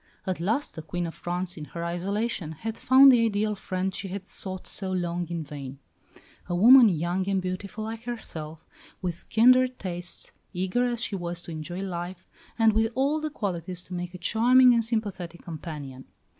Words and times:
At 0.25 0.39
last 0.39 0.73
the 0.73 0.81
Queen 0.81 1.05
of 1.05 1.13
France, 1.13 1.57
in 1.57 1.65
her 1.65 1.85
isolation, 1.85 2.53
had 2.53 2.75
found 2.75 3.11
the 3.11 3.23
ideal 3.23 3.53
friend 3.53 3.93
she 3.93 4.07
had 4.07 4.27
sought 4.27 4.65
so 4.65 4.91
long 4.91 5.27
in 5.29 5.43
vain; 5.43 5.77
a 6.49 6.55
woman 6.55 6.89
young 6.89 7.29
and 7.29 7.39
beautiful 7.39 7.83
like 7.83 8.05
herself, 8.05 8.65
with 9.03 9.29
kindred 9.29 9.77
tastes, 9.77 10.31
eager 10.53 10.87
as 10.87 11.03
she 11.03 11.15
was 11.15 11.43
to 11.43 11.51
enjoy 11.51 11.81
life, 11.81 12.27
and 12.57 12.73
with 12.73 12.91
all 12.95 13.21
the 13.21 13.29
qualities 13.29 13.83
to 13.83 13.93
make 13.93 14.15
a 14.15 14.17
charming 14.17 14.73
and 14.73 14.83
sympathetic 14.83 15.43
companion. 15.43 16.05